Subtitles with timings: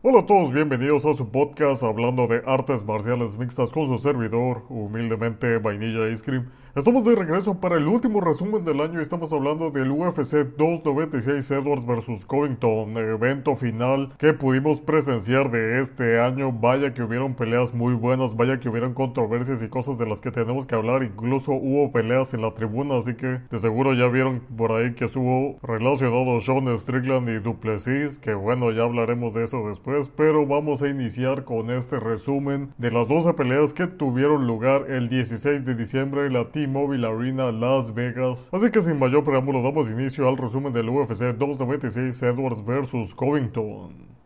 [0.00, 4.62] Hola a todos, bienvenidos a su podcast hablando de artes marciales mixtas con su servidor,
[4.68, 6.52] humildemente Vainilla Ice Cream.
[6.78, 11.50] Estamos de regreso para el último resumen del año y estamos hablando del UFC 296
[11.50, 16.52] Edwards vs Covington, evento final que pudimos presenciar de este año.
[16.52, 20.30] Vaya que hubieron peleas muy buenas, vaya que hubieron controversias y cosas de las que
[20.30, 21.02] tenemos que hablar.
[21.02, 25.06] Incluso hubo peleas en la tribuna, así que de seguro ya vieron por ahí que
[25.06, 30.80] estuvo relacionado Sean Strickland y Duplessis, que bueno, ya hablaremos de eso después, pero vamos
[30.82, 35.74] a iniciar con este resumen de las 12 peleas que tuvieron lugar el 16 de
[35.74, 38.48] diciembre en la T-Mobile Arena Las Vegas.
[38.52, 44.18] Así que sin mayor preámbulo damos inicio al resumen del UFC 296 Edwards vs Covington.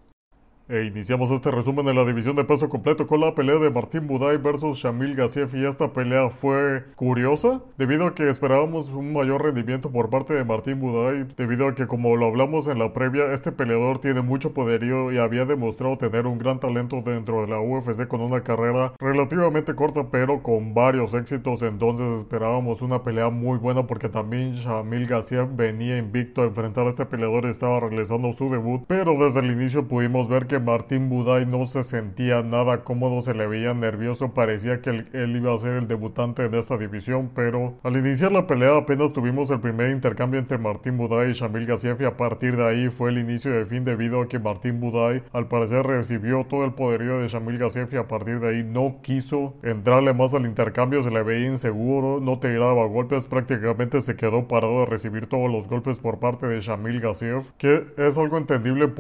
[0.73, 4.07] E iniciamos este resumen de la división de peso completo con la pelea de Martín
[4.07, 9.43] Buday versus Shamil Gassiev y esta pelea fue curiosa debido a que esperábamos un mayor
[9.43, 13.35] rendimiento por parte de Martín Buday debido a que como lo hablamos en la previa
[13.35, 17.61] este peleador tiene mucho poderío y había demostrado tener un gran talento dentro de la
[17.61, 21.61] UFC con una carrera relativamente corta pero con varios éxitos.
[21.61, 26.89] Entonces esperábamos una pelea muy buena porque también Shamil Gassiev venía invicto a enfrentar a
[26.89, 28.85] este peleador y estaba realizando su debut.
[28.87, 33.35] Pero desde el inicio pudimos ver que Martín Buday no se sentía nada cómodo, se
[33.35, 37.79] le veía nervioso, parecía que él, iba a ser el debutante de esta división, pero
[37.83, 42.01] al iniciar la pelea apenas tuvimos el primer intercambio entre Martín Buday y Shamil Gassiev
[42.01, 45.23] y a partir de ahí fue el inicio de fin debido a que Martín Buday
[45.33, 49.01] al parecer recibió todo el poderío de Shamil Gassiev y a partir de ahí no
[49.03, 54.49] quiso entrarle más al intercambio, se le veía inseguro, no tiraba golpes, prácticamente se quedó
[54.49, 58.93] parado de recibir todos los golpes por parte de Shamil Gassiev, que es algo entendible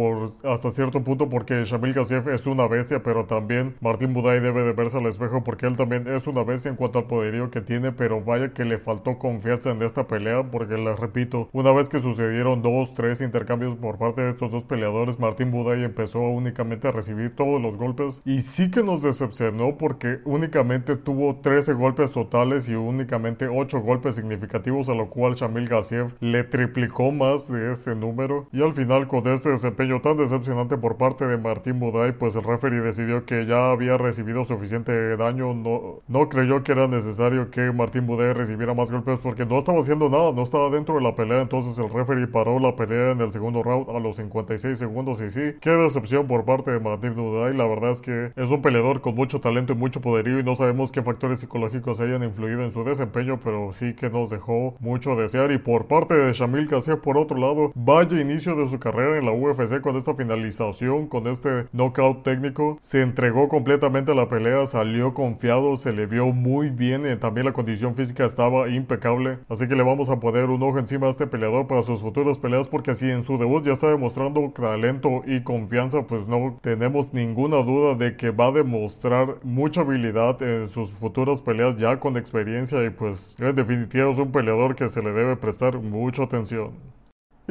[0.45, 4.63] hasta cierto punto porque que Shamil Gassiev es una bestia, pero también Martín Buday debe
[4.63, 7.61] de verse al espejo porque él también es una bestia en cuanto al poderío que
[7.61, 11.91] tiene, pero vaya que le faltó confianza en esta pelea, porque les repito, una vez
[11.91, 16.89] que sucedieron dos, tres intercambios por parte de estos dos peleadores, Martín Buday empezó únicamente
[16.89, 22.13] a recibir todos los golpes y sí que nos decepcionó porque únicamente tuvo 13 golpes
[22.13, 27.75] totales y únicamente 8 golpes significativos, a lo cual Shamil Gassiev le triplicó más de
[27.75, 32.13] este número y al final con este desempeño tan decepcionante por parte de Martín Buday,
[32.13, 36.87] pues el referee decidió que ya había recibido suficiente daño, no, no creyó que era
[36.89, 40.97] necesario que Martín Buday recibiera más golpes porque no estaba haciendo nada, no estaba dentro
[40.97, 44.17] de la pelea, entonces el referee paró la pelea en el segundo round a los
[44.17, 48.33] 56 segundos y sí, qué decepción por parte de Martín Buday, la verdad es que
[48.37, 52.01] es un peleador con mucho talento y mucho poderío y no sabemos qué factores psicológicos
[52.01, 55.53] hayan influido en su desempeño, pero sí que nos dejó mucho desear.
[55.53, 59.27] Y por parte de Shamil Kassiev por otro lado, vaya inicio de su carrera en
[59.27, 62.79] la UFC con esta finalización, con este knockout técnico.
[62.83, 67.07] Se entregó completamente a la pelea, salió confiado, se le vio muy bien.
[67.07, 69.39] y también la condición física estaba impecable.
[69.49, 72.39] Así que le vamos a poner un ojo encima a este peleador para sus futuras
[72.39, 72.69] peleas.
[72.69, 77.59] Porque si en su debut ya está demostrando talento y confianza, pues no tenemos ninguna
[77.59, 82.83] duda de que va a demostrar mucha habilidad en sus futuras peleas ya con experiencia.
[82.85, 86.93] Y pues en definitiva es un peleador que se le debe prestar mucha atención.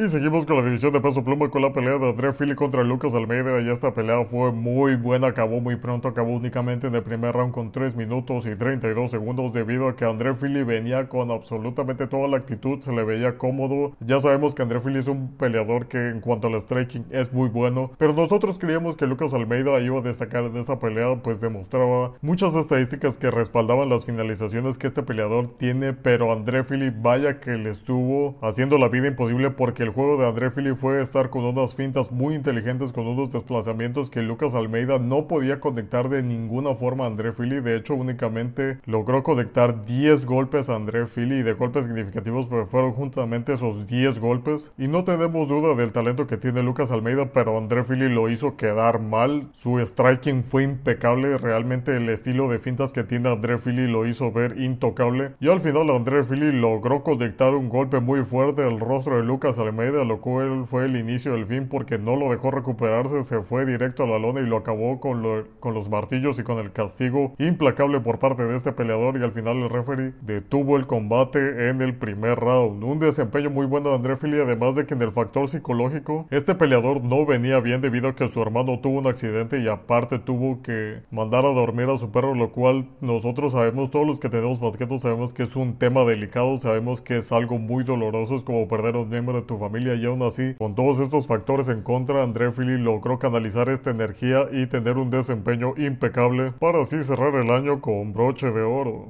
[0.01, 2.84] Y seguimos con la división de peso pluma con la pelea de André Philly contra
[2.84, 3.62] Lucas Almeida.
[3.62, 7.53] Y esta pelea fue muy buena, acabó muy pronto, acabó únicamente en el primer round
[7.53, 12.28] con 3 minutos y 32 segundos debido a que André Philly venía con absolutamente toda
[12.28, 16.09] la actitud, se le veía cómodo, ya sabemos que André Philly es un peleador que
[16.09, 20.01] en cuanto al striking es muy bueno, pero nosotros creíamos que Lucas Almeida iba a
[20.01, 25.59] destacar en esta pelea, pues demostraba muchas estadísticas que respaldaban las finalizaciones que este peleador
[25.59, 30.18] tiene, pero André Philly vaya que le estuvo haciendo la vida imposible porque el juego
[30.18, 34.53] de André Fili fue estar con unas fintas muy inteligentes, con unos desplazamientos que Lucas
[34.53, 37.62] Almeida no podía conectar de ninguna forma a André Fili.
[37.62, 42.68] De hecho, únicamente logró conectar 10 golpes a André Fili y de golpes significativos, pero
[42.68, 44.72] fueron juntamente esos 10 golpes.
[44.78, 48.56] Y no tenemos duda del talento que tiene Lucas Almeida, pero André Fili lo hizo
[48.56, 49.50] quedar mal.
[49.53, 51.38] Su striking fue impecable.
[51.40, 55.31] Realmente el estilo de fintas que tiene André Fili lo hizo ver intocable.
[55.40, 59.58] Y al final André Fili logró conectar un golpe muy fuerte al rostro de Lucas
[59.58, 63.42] Almeida Almeida, lo cual fue el inicio del fin porque no lo dejó recuperarse, se
[63.42, 65.23] fue directo a la lona y lo acabó con,
[65.59, 69.32] con los martillos y con el castigo implacable por parte de este peleador y al
[69.32, 72.84] final el referee detuvo el combate en el primer round.
[72.84, 76.56] Un desempeño muy bueno de André Fili, además de que en el factor psicológico este
[76.56, 80.62] peleador no venía bien debido a que su hermano tuvo un accidente y aparte tuvo
[80.62, 84.59] que mandar a dormir a su perro, lo cual nosotros sabemos, todos los que tenemos
[84.59, 88.67] basquetos sabemos que es un tema delicado, sabemos que es algo muy doloroso, es como
[88.67, 92.23] perder un miembro de tu familia y aún así, con todos estos factores en contra,
[92.23, 97.52] André Fili logró canalizar esta energía y tener un desempeño impecable para así cerrar el
[97.52, 99.09] año con broche de oro.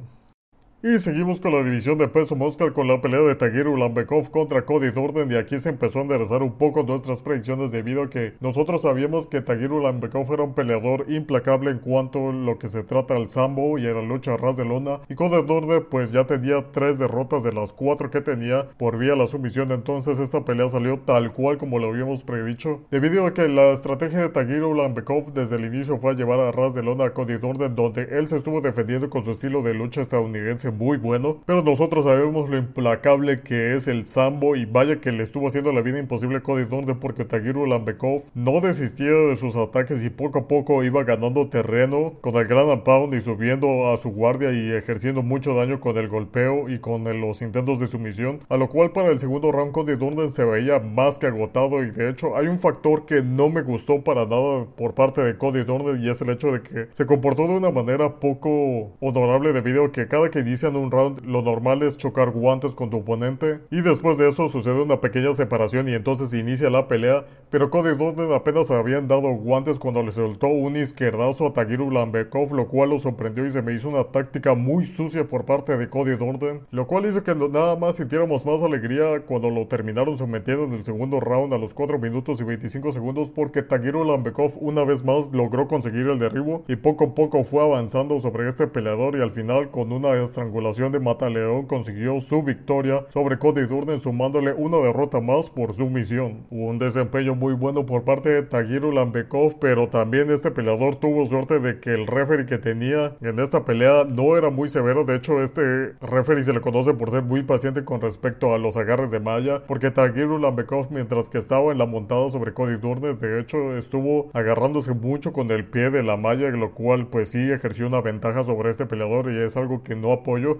[0.83, 4.65] Y seguimos con la división de peso mosca con la pelea de Tagiru Lambekov contra
[4.65, 8.33] Cody Durden y aquí se empezó a enderezar un poco nuestras predicciones debido a que
[8.39, 12.83] nosotros sabíamos que Tagiru Lambekov era un peleador implacable en cuanto a lo que se
[12.83, 15.01] trata al sambo y a la lucha a ras de lona.
[15.07, 19.15] Y Cody Durden pues ya tenía tres derrotas de las cuatro que tenía por vía
[19.15, 19.71] la sumisión.
[19.71, 22.79] Entonces esta pelea salió tal cual como lo habíamos predicho.
[22.89, 26.51] Debido a que la estrategia de Tagiru Lambekov desde el inicio fue a llevar a
[26.51, 29.75] ras de lona a Cody Durden donde él se estuvo defendiendo con su estilo de
[29.75, 35.01] lucha estadounidense muy bueno, pero nosotros sabemos lo implacable que es el Sambo y vaya
[35.01, 39.11] que le estuvo haciendo la vida imposible a Cody Durden porque Tagiru Lambekov no desistía
[39.11, 43.21] de sus ataques y poco a poco iba ganando terreno con el Grand Pound y
[43.21, 47.79] subiendo a su guardia y ejerciendo mucho daño con el golpeo y con los intentos
[47.79, 51.27] de sumisión, a lo cual para el segundo round Cody Durden se veía más que
[51.27, 55.21] agotado y de hecho hay un factor que no me gustó para nada por parte
[55.21, 58.91] de Cody Durden y es el hecho de que se comportó de una manera poco
[58.99, 62.75] honorable debido a que cada que dice en un round, lo normal es chocar guantes
[62.75, 63.59] con tu oponente.
[63.69, 67.25] Y después de eso sucede una pequeña separación y entonces inicia la pelea.
[67.49, 72.53] Pero Cody Durden apenas habían dado guantes cuando le soltó un izquierdazo a Tagiru Lambekov,
[72.53, 75.89] lo cual lo sorprendió y se me hizo una táctica muy sucia por parte de
[75.89, 76.61] Cody Durden.
[76.71, 80.83] Lo cual hizo que nada más sintiéramos más alegría cuando lo terminaron sometiendo en el
[80.83, 85.31] segundo round a los 4 minutos y 25 segundos porque Tagiru Lambekov una vez más
[85.31, 89.31] logró conseguir el derribo y poco a poco fue avanzando sobre este peleador y al
[89.31, 95.21] final con una estrangulación de Mataleón consiguió su victoria sobre Cody Durden sumándole una derrota
[95.21, 96.45] más por su misión.
[96.49, 101.59] Un desempeño muy bueno por parte de Tagiru Lambekov, pero también este peleador tuvo suerte
[101.59, 105.05] de que el referee que tenía en esta pelea no era muy severo.
[105.05, 108.75] De hecho, este referee se le conoce por ser muy paciente con respecto a los
[108.75, 113.19] agarres de malla, porque Tagiru Lambekov mientras que estaba en la montada sobre Cody Durden,
[113.19, 117.51] de hecho estuvo agarrándose mucho con el pie de la malla, lo cual pues sí
[117.51, 120.11] ejerció una ventaja sobre este peleador y es algo que no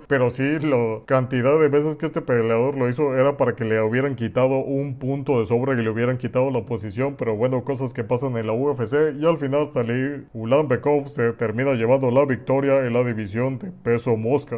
[0.07, 3.81] pero sí la cantidad de veces que este peleador lo hizo era para que le
[3.81, 7.93] hubieran quitado un punto de sobra, que le hubieran quitado la posición, pero bueno, cosas
[7.93, 12.85] que pasan en la UFC y al final Talib Ulanbekov se termina llevando la victoria
[12.85, 14.57] en la división de peso mosca.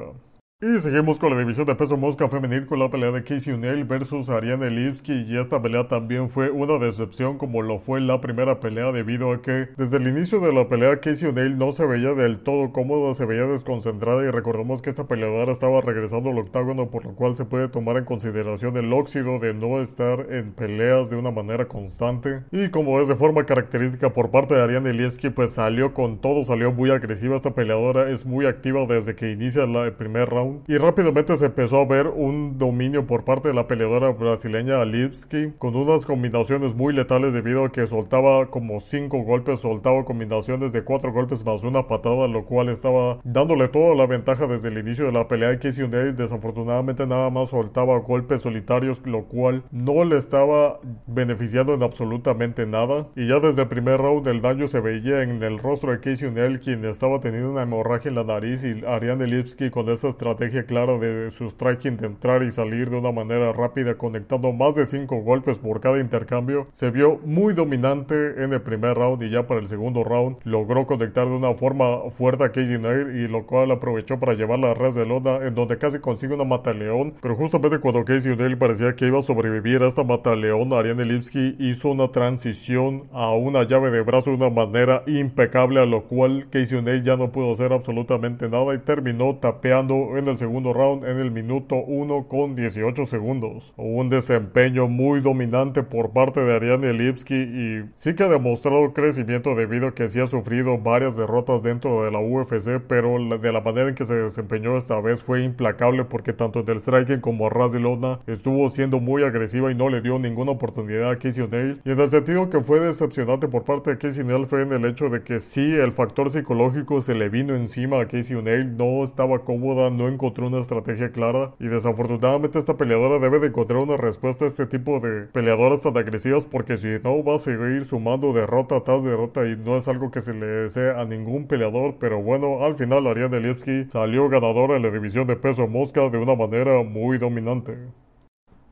[0.65, 3.83] Y seguimos con la división de peso mosca femenil con la pelea de Casey O'Neill
[3.83, 8.61] versus Ariane Lipski y esta pelea también fue una decepción como lo fue la primera
[8.61, 12.13] pelea debido a que desde el inicio de la pelea Casey O'Neill no se veía
[12.13, 14.23] del todo cómoda, se veía desconcentrada.
[14.23, 17.97] Y recordamos que esta peleadora estaba regresando al octágono por lo cual se puede tomar
[17.97, 22.43] en consideración el óxido de no estar en peleas de una manera constante.
[22.53, 26.45] Y como es de forma característica por parte de Ariane Lipski pues salió con todo,
[26.45, 30.77] salió muy agresiva esta peleadora, es muy activa desde que inicia el primer round y
[30.77, 35.75] rápidamente se empezó a ver un dominio por parte de la peleadora brasileña Lipski con
[35.75, 41.11] unas combinaciones muy letales debido a que soltaba como 5 golpes, soltaba combinaciones de 4
[41.11, 45.11] golpes más una patada, lo cual estaba dándole toda la ventaja desde el inicio de
[45.11, 45.59] la pelea.
[45.59, 51.83] Casey O'Neill desafortunadamente nada más soltaba golpes solitarios, lo cual no le estaba beneficiando en
[51.83, 53.07] absolutamente nada.
[53.15, 56.27] Y ya desde el primer round el daño se veía en el rostro de Casey
[56.27, 60.42] O'Neill, quien estaba teniendo una hemorragia en la nariz y Ariane Lipski con esta estrategia
[60.49, 64.85] clara de su striking de entrar y salir de una manera rápida conectando más de
[64.85, 69.47] 5 golpes por cada intercambio, se vio muy dominante en el primer round y ya
[69.47, 73.45] para el segundo round logró conectar de una forma fuerte a Casey Nair y lo
[73.45, 77.35] cual aprovechó para llevarla a ras de lona en donde casi consigue una mataleón, pero
[77.35, 81.89] justamente cuando Casey Nair parecía que iba a sobrevivir a esta mataleón, Ariane Lipski hizo
[81.89, 86.81] una transición a una llave de brazo de una manera impecable a lo cual Casey
[86.81, 91.19] Nair ya no pudo hacer absolutamente nada y terminó tapeando en el segundo round en
[91.19, 93.73] el minuto 1 con 18 segundos.
[93.77, 99.55] Un desempeño muy dominante por parte de Ariane Lipski y sí que ha demostrado crecimiento
[99.55, 103.61] debido a que sí ha sufrido varias derrotas dentro de la UFC, pero de la
[103.61, 107.47] manera en que se desempeñó esta vez fue implacable porque tanto en el striking como
[107.47, 111.17] a ras de lona estuvo siendo muy agresiva y no le dio ninguna oportunidad a
[111.17, 111.81] Casey O'Neill.
[111.85, 114.85] Y en el sentido que fue decepcionante por parte de Casey O'Neill fue en el
[114.85, 119.03] hecho de que sí el factor psicológico se le vino encima a Casey O'Neill, no
[119.03, 123.97] estaba cómoda, no encontró una estrategia clara y desafortunadamente esta peleadora debe de encontrar una
[123.97, 128.33] respuesta a este tipo de peleadoras tan agresivas porque si no va a seguir sumando
[128.33, 132.21] derrota tras derrota y no es algo que se le desea a ningún peleador pero
[132.21, 136.35] bueno al final Ariane Lipski salió ganadora en la división de peso mosca de una
[136.35, 137.77] manera muy dominante.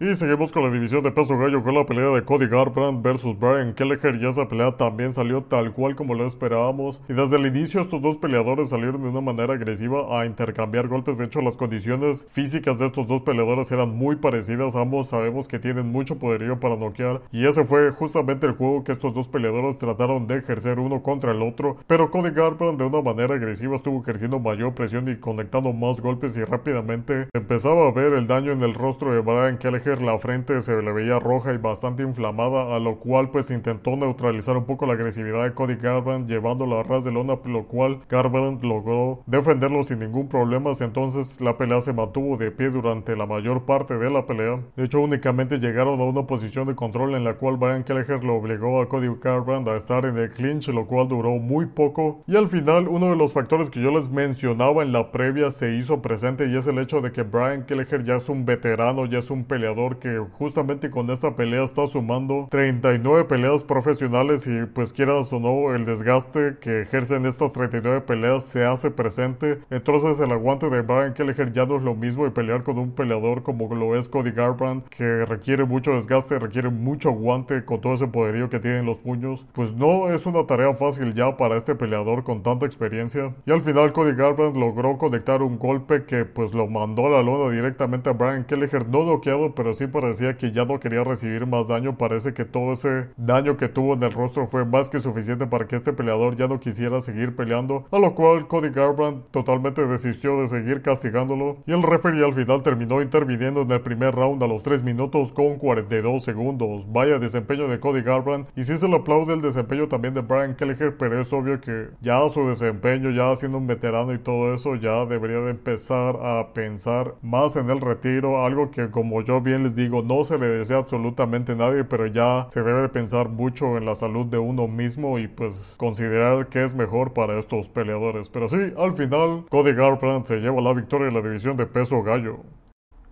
[0.04, 3.38] Y seguimos con la división de peso gallo con la pelea de Cody Garbrandt versus
[3.38, 7.00] Brian Kelleher y esa pelea también salió tal cual como lo esperábamos.
[7.08, 11.20] Y desde el inicio estos dos peleadores salieron de una manera agresiva a intercambiar golpes.
[11.20, 14.76] De hecho las condiciones físicas de estos dos peleadores eran muy parecidas.
[14.76, 17.22] Ambos sabemos que tienen mucho poderío para noquear.
[17.32, 21.32] Y ese fue justamente el juego que estos dos peleadores trataron de ejercer uno contra
[21.32, 21.78] el otro.
[21.86, 26.36] Pero Cody Garbrandt de una manera agresiva estuvo ejerciendo mayor presión y conectando más golpes
[26.38, 30.62] y rápidamente empezaba a ver el daño en el rostro de Brian Kelleher la frente
[30.62, 34.86] se le veía roja y bastante inflamada, a lo cual pues intentó neutralizar un poco
[34.86, 39.84] la agresividad de Cody Garbrandt llevándolo a ras de lona, lo cual Garbrandt logró defenderlo
[39.84, 44.10] sin ningún problema, entonces la pelea se mantuvo de pie durante la mayor parte de
[44.10, 44.60] la pelea.
[44.76, 48.36] De hecho únicamente llegaron a una posición de control en la cual Brian Kelleher lo
[48.36, 52.24] obligó a Cody Garbrandt a estar en el clinch, lo cual duró muy poco.
[52.28, 55.76] Y al final uno de los factores que yo les mencionaba en la previa se
[55.76, 59.20] hizo presente y es el hecho de que Brian Kelleher ya es un veterano, ya
[59.20, 64.94] es un peleador que justamente con esta pelea está sumando 39 peleas profesionales y pues
[64.94, 69.60] quieras o no el desgaste que ejercen estas 39 peleas se hace presente.
[69.70, 72.92] Entonces el aguante de Brian Kelleher ya no es lo mismo y pelear con un
[72.92, 77.94] peleador como lo es Cody Garbrandt que requiere mucho desgaste, requiere mucho aguante con todo
[77.94, 79.46] ese poderío que tienen los puños.
[79.54, 83.34] Pues no es una tarea fácil ya para este peleador con tanta experiencia.
[83.46, 87.24] Y al final Cody Garbrandt logró conectar un golpe que pues lo mandó a la
[87.24, 91.46] lona directamente a Brian Kelleher, no noqueado pero sí parecía que ya no quería recibir
[91.46, 91.98] más daño.
[91.98, 95.68] Parece que todo ese daño que tuvo en el rostro fue más que suficiente para
[95.68, 100.42] que este peleador ya no quisiera seguir peleando, a lo cual Cody Garbrandt totalmente desistió
[100.42, 104.48] de seguir castigándolo y el referee al final terminó interviniendo en el primer round a
[104.48, 106.92] los 3 minutos con 42 segundos.
[106.92, 110.56] Vaya desempeño de Cody Garbrandt y sí se le aplaude el desempeño también de Brian
[110.56, 114.76] Kelleher, pero es obvio que ya su desempeño, ya siendo un veterano y todo eso,
[114.76, 119.76] ya debería de empezar a pensar más en el retiro, algo que como yo les
[119.76, 123.78] digo, no se le desea absolutamente a nadie, pero ya se debe de pensar mucho
[123.78, 128.30] en la salud de uno mismo y pues considerar qué es mejor para estos peleadores.
[128.30, 132.04] Pero sí, al final, Cody Garbrandt se lleva la victoria en la división de peso
[132.04, 132.40] gallo.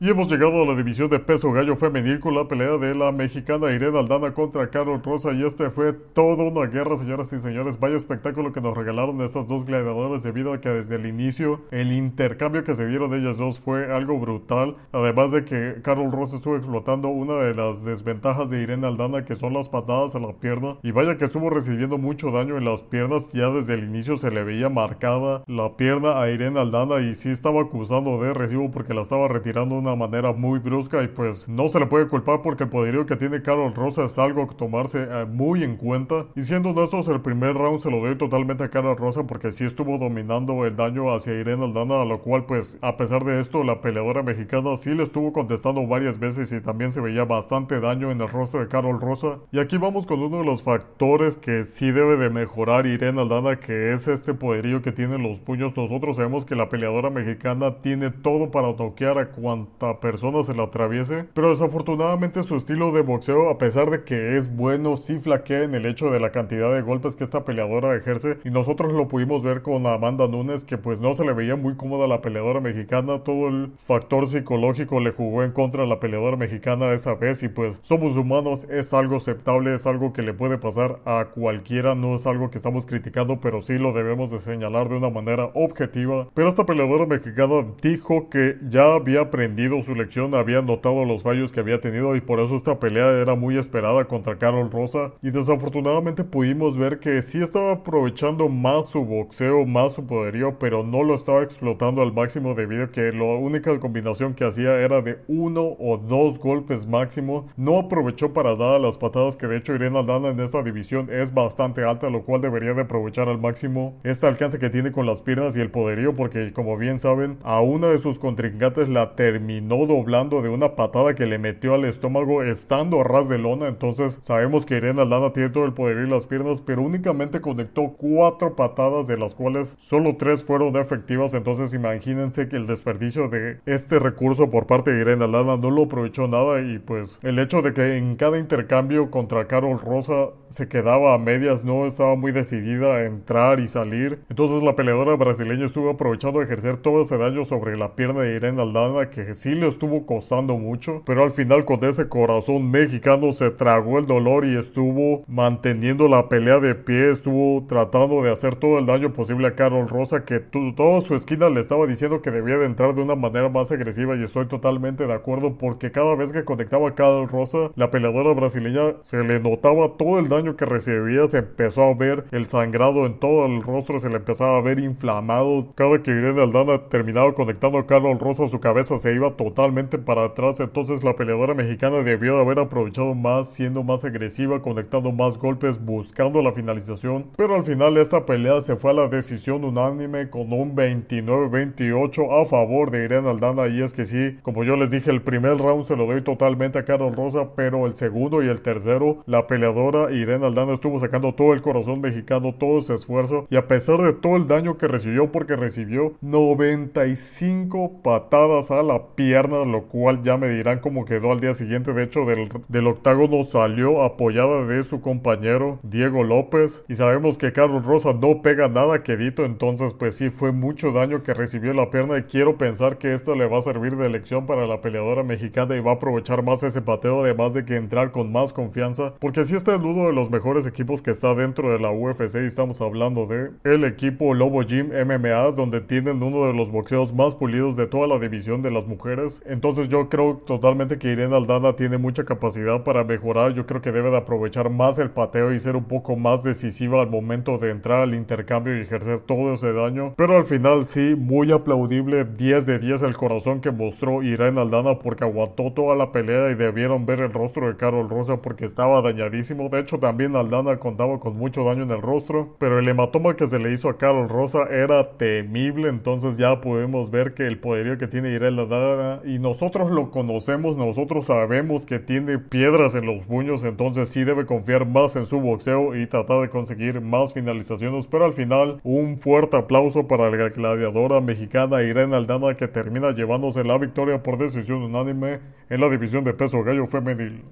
[0.01, 3.11] Y hemos llegado a la división de peso gallo femenil con la pelea de la
[3.11, 7.81] mexicana Irene Aldana contra Carol Rosa y este fue toda una guerra, señoras y señores.
[7.81, 11.91] Vaya espectáculo que nos regalaron estas dos gladiadoras debido a que desde el inicio el
[11.91, 14.77] intercambio que se dieron ellas dos fue algo brutal.
[14.93, 19.35] Además de que Carol Rosa estuvo explotando una de las desventajas de Irene Aldana que
[19.35, 20.77] son las patadas a la pierna.
[20.81, 23.29] Y vaya que estuvo recibiendo mucho daño en las piernas.
[23.33, 27.31] Ya desde el inicio se le veía marcada la pierna a Irene Aldana y sí
[27.31, 31.69] estaba acusando de recibo porque la estaba retirando una manera muy brusca y pues no
[31.69, 35.07] se le puede culpar porque el poderío que tiene Carol Rosa es algo que tomarse
[35.09, 36.25] eh, muy en cuenta.
[36.35, 39.65] Y siendo honestos, el primer round se lo doy totalmente a Carol Rosa porque sí
[39.65, 43.63] estuvo dominando el daño hacia Irene Aldana, a lo cual pues a pesar de esto
[43.63, 48.11] la peleadora mexicana sí le estuvo contestando varias veces y también se veía bastante daño
[48.11, 49.39] en el rostro de Carol Rosa.
[49.51, 53.59] Y aquí vamos con uno de los factores que sí debe de mejorar Irene Aldana,
[53.59, 55.75] que es este poderío que tienen los puños.
[55.75, 59.31] Nosotros sabemos que la peleadora mexicana tiene todo para toquear a
[59.79, 64.37] cuanta persona se la atraviese, pero desafortunadamente su estilo de boxeo, a pesar de que
[64.37, 67.95] es bueno, sí flaquea en el hecho de la cantidad de golpes que esta peleadora
[67.95, 68.37] ejerce.
[68.43, 71.75] Y nosotros lo pudimos ver con Amanda Nunes que pues no se le veía muy
[71.75, 76.37] cómoda la peleadora mexicana, todo el factor psicológico le jugó en contra a la peleadora
[76.37, 77.41] mexicana esa vez.
[77.43, 81.95] Y pues somos humanos, es algo aceptable, es algo que le puede pasar a cualquiera,
[81.95, 85.51] no es algo que estamos criticando, pero sí lo debemos de señalar de una manera
[85.53, 86.27] objetiva.
[86.33, 91.51] Pero esta peleadora mexicana dijo que ya había aprendido su lección, había notado los fallos
[91.51, 95.11] que había tenido y por eso esta pelea era muy esperada contra Carol Rosa.
[95.21, 100.83] Y desafortunadamente pudimos ver que sí estaba aprovechando más su boxeo, más su poderío, pero
[100.83, 105.01] no lo estaba explotando al máximo debido a que la única combinación que hacía era
[105.01, 107.47] de uno o dos golpes máximo.
[107.55, 111.33] No aprovechó para dar las patadas que de hecho Irene Aldana en esta división es
[111.33, 115.21] bastante alta, lo cual debería de aprovechar al máximo este alcance que tiene con las
[115.21, 119.58] piernas y el poderío, porque como bien saben, a una de sus contrincantes la terminó
[119.61, 123.67] no doblando de una patada que le metió al estómago estando a ras de lona.
[123.67, 127.93] Entonces sabemos que Irene Aldana tiene todo el poder y las piernas, pero únicamente conectó
[127.97, 131.33] cuatro patadas de las cuales solo tres fueron efectivas.
[131.33, 135.83] Entonces imagínense que el desperdicio de este recurso por parte de Irene Aldana no lo
[135.83, 140.67] aprovechó nada y pues el hecho de que en cada intercambio contra Carol Rosa se
[140.67, 144.19] quedaba a medias, no estaba muy decidida a entrar y salir.
[144.29, 148.35] Entonces la peleadora brasileña estuvo aprovechando a ejercer todo ese daño sobre la pierna de
[148.35, 153.31] Irene Aldana que sí le estuvo costando mucho, pero al final con ese corazón mexicano
[153.33, 158.55] se tragó el dolor y estuvo manteniendo la pelea de pie, estuvo tratando de hacer
[158.55, 162.31] todo el daño posible a Carol Rosa, que toda su esquina le estaba diciendo que
[162.31, 166.15] debía de entrar de una manera más agresiva y estoy totalmente de acuerdo porque cada
[166.15, 170.55] vez que conectaba a Carol Rosa, la peleadora brasileña se le notaba todo el daño
[170.55, 174.57] que recibía, se empezó a ver el sangrado en todo el rostro, se le empezaba
[174.57, 175.73] a ver inflamado.
[175.75, 180.25] Cada que Irene Aldana terminaba conectando a Carol Rosa, su cabeza se iba totalmente para
[180.25, 185.37] atrás, entonces la peleadora mexicana debió de haber aprovechado más, siendo más agresiva, conectando más
[185.37, 190.29] golpes, buscando la finalización, pero al final esta pelea se fue a la decisión unánime
[190.29, 193.67] con un 29-28 a favor de Irene Aldana.
[193.67, 196.77] Y es que sí, como yo les dije, el primer round se lo doy totalmente
[196.77, 201.33] a Carol Rosa, pero el segundo y el tercero, la peleadora Irene Aldana estuvo sacando
[201.33, 203.47] todo el corazón mexicano, todo ese esfuerzo.
[203.49, 209.15] Y a pesar de todo el daño que recibió porque recibió 95 patadas a la
[209.29, 214.03] lo cual ya me dirán cómo quedó al día siguiente, de hecho del, octágono salió
[214.03, 216.83] apoyada de su compañero Diego López.
[216.87, 221.23] Y sabemos que Carlos Rosa no pega nada quedito, entonces pues sí fue mucho daño
[221.23, 222.17] que recibió la pierna.
[222.17, 225.75] Y quiero pensar que esto le va a servir de lección para la peleadora mexicana
[225.75, 229.13] y va a aprovechar más ese pateo además de que entrar con más confianza.
[229.19, 232.35] Porque si este es uno de los mejores equipos que está dentro de la UFC
[232.35, 237.13] y estamos hablando de el equipo Lobo Gym MMA donde tienen uno de los boxeos
[237.13, 239.08] más pulidos de toda la división de las mujeres
[239.45, 243.91] entonces yo creo totalmente que Irene Aldana tiene mucha capacidad para mejorar yo creo que
[243.91, 247.71] debe de aprovechar más el pateo y ser un poco más decisiva al momento de
[247.71, 252.65] entrar al intercambio y ejercer todo ese daño pero al final sí muy aplaudible 10
[252.65, 257.05] de 10 el corazón que mostró Irene Aldana porque aguantó toda la pelea y debieron
[257.05, 259.69] ver el rostro de Carol Rosa porque estaba dañadísimo.
[259.69, 263.47] De hecho, también Aldana contaba con mucho daño en el rostro, pero el hematoma que
[263.47, 265.89] se le hizo a Carol Rosa era temible.
[265.89, 270.77] Entonces ya podemos ver que el poderío que tiene Irene Aldana y nosotros lo conocemos,
[270.77, 275.39] nosotros sabemos que tiene piedras en los puños, entonces sí debe confiar más en su
[275.39, 278.07] boxeo y tratar de conseguir más finalizaciones.
[278.07, 283.63] Pero al final, un fuerte aplauso para la gladiadora mexicana Irene Aldana que termina llevándose
[283.63, 285.39] la victoria por decisión unánime
[285.69, 287.43] en la división de peso gallo femenil.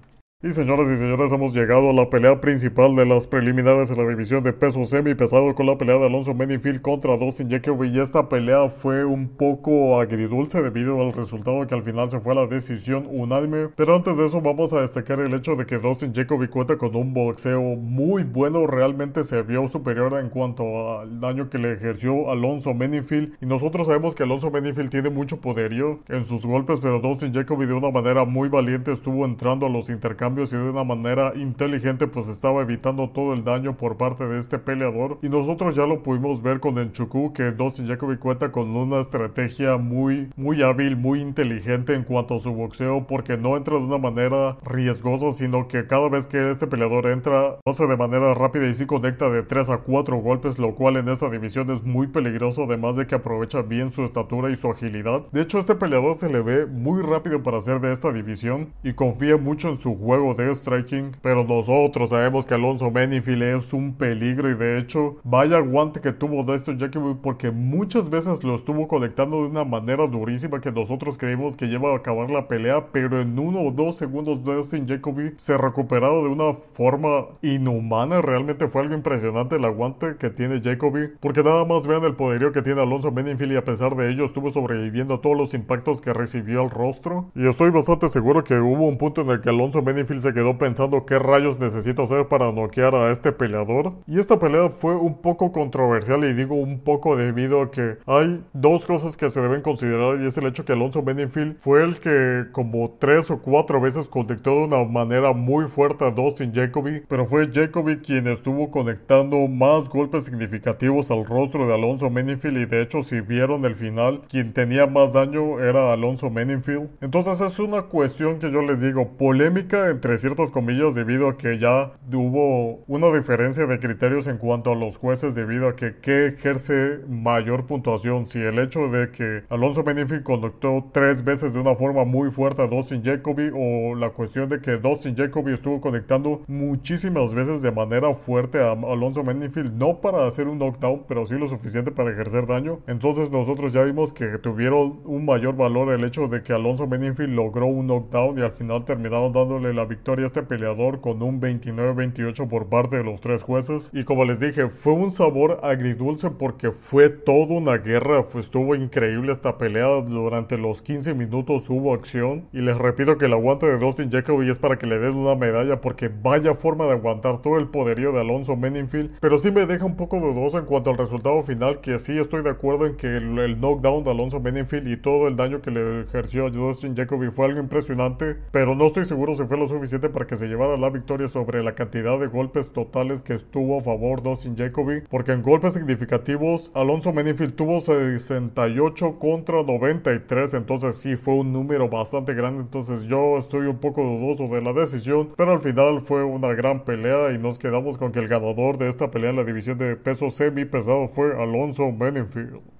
[0.44, 4.08] Y señoras y señores, hemos llegado a la pelea principal de las preliminares en la
[4.08, 7.88] división de peso semi pesado con la pelea de Alonso Menifield contra Dustin Jacoby.
[7.88, 12.34] Y esta pelea fue un poco agridulce debido al resultado que al final se fue
[12.34, 13.70] a la decisión unánime.
[13.76, 16.96] Pero antes de eso vamos a destacar el hecho de que Dustin Jacoby cuenta con
[16.96, 18.68] un boxeo muy bueno.
[18.68, 23.34] Realmente se vio superior en cuanto al daño que le ejerció Alonso Menifield.
[23.42, 27.66] Y nosotros sabemos que Alonso Menifield tiene mucho poderío en sus golpes, pero Dustin Jacoby
[27.66, 32.06] de una manera muy valiente estuvo entrando a los intercambios y de una manera inteligente
[32.06, 36.04] pues estaba evitando todo el daño por parte de este peleador y nosotros ya lo
[36.04, 41.22] pudimos ver con Enchuku que Dustin Jacoby cuenta con una estrategia muy muy hábil, muy
[41.22, 45.88] inteligente en cuanto a su boxeo porque no entra de una manera riesgosa sino que
[45.88, 49.44] cada vez que este peleador entra lo hace de manera rápida y sí conecta de
[49.44, 53.16] 3 a 4 golpes lo cual en esta división es muy peligroso además de que
[53.16, 55.22] aprovecha bien su estatura y su agilidad.
[55.32, 58.94] De hecho este peleador se le ve muy rápido para ser de esta división y
[58.94, 63.94] confía mucho en su juego de striking, pero nosotros sabemos que Alonso Menifield es un
[63.94, 68.88] peligro y de hecho vaya guante que tuvo Dustin Jacoby porque muchas veces lo estuvo
[68.88, 73.22] conectando de una manera durísima que nosotros creímos que lleva a acabar la pelea, pero
[73.22, 78.82] en uno o dos segundos Dustin Jacoby se recuperado de una forma inhumana, realmente fue
[78.82, 82.82] algo impresionante el aguante que tiene Jacoby, porque nada más vean el poderío que tiene
[82.82, 86.62] Alonso Menifield y a pesar de ello estuvo sobreviviendo a todos los impactos que recibió
[86.62, 87.32] al rostro.
[87.36, 90.58] Y estoy bastante seguro que hubo un punto en el que Alonso Menifield se quedó
[90.58, 93.94] pensando qué rayos necesito hacer para noquear a este peleador.
[94.08, 98.44] Y esta pelea fue un poco controversial y digo un poco debido a que hay
[98.54, 102.00] dos cosas que se deben considerar y es el hecho que Alonso Benefield fue el
[102.00, 107.04] que como tres o cuatro veces conectó de una manera muy fuerte a Dustin Jacoby,
[107.08, 112.66] pero fue Jacoby quien estuvo conectando más golpes significativos al rostro de Alonso Benefield y
[112.66, 116.90] de hecho si vieron el final quien tenía más daño era Alonso Benefield.
[117.02, 121.58] Entonces es una cuestión que yo les digo polémica entre ciertas comillas debido a que
[121.58, 126.28] ya hubo una diferencia de criterios en cuanto a los jueces debido a que qué
[126.28, 131.74] ejerce mayor puntuación, si el hecho de que Alonso Benefield conductó tres veces de una
[131.74, 136.44] forma muy fuerte a Dustin Jacoby o la cuestión de que Dustin Jacoby estuvo conectando
[136.46, 141.40] muchísimas veces de manera fuerte a Alonso Benefield, no para hacer un knockdown, pero sí
[141.40, 142.82] lo suficiente para ejercer daño.
[142.86, 147.34] Entonces nosotros ya vimos que tuvieron un mayor valor el hecho de que Alonso Benefield
[147.34, 151.42] logró un knockdown y al final terminaron dándole la victoria a este peleador con un
[151.42, 153.90] 29-28 por parte de los tres jueces.
[153.94, 158.76] Y como les dije, fue un sabor agridulce porque fue toda una guerra, fue, estuvo
[158.76, 162.46] increíble esta pelea, durante los 15 minutos hubo acción.
[162.54, 165.36] Y les repito que el aguante de Dustin Jacoby es para que le den una
[165.36, 169.18] medalla porque vaya forma de aguantar todo el poderío de Alonso Meningfield.
[169.20, 172.44] Pero sí me deja un poco dudoso en cuanto al resultado final, que sí estoy
[172.44, 175.72] de acuerdo en que el, el knockdown de Alonso Meningfield y todo el daño que
[175.72, 179.68] le ejerció a Dustin Jacoby fue algo impresionante, pero no estoy seguro si fue lo
[179.68, 179.77] suficiente
[180.12, 183.82] para que se llevara la victoria sobre la cantidad de golpes totales que estuvo a
[183.82, 191.16] favor Dustin Jacoby, porque en golpes significativos Alonso Meningfield tuvo 68 contra 93, entonces sí
[191.16, 195.54] fue un número bastante grande, entonces yo estoy un poco dudoso de la decisión, pero
[195.54, 199.12] al final fue una gran pelea y nos quedamos con que el ganador de esta
[199.12, 202.77] pelea en la división de peso semi pesado fue Alonso Meningfield.